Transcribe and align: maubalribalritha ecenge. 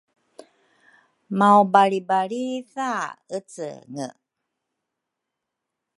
maubalribalritha 1.37 2.89
ecenge. 3.37 4.07